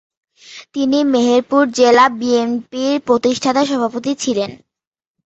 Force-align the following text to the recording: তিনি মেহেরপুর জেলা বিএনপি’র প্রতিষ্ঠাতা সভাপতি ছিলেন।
তিনি 0.73 0.97
মেহেরপুর 1.11 1.63
জেলা 1.77 2.05
বিএনপি’র 2.19 2.95
প্রতিষ্ঠাতা 3.07 3.61
সভাপতি 3.65 4.11
ছিলেন। 4.23 4.51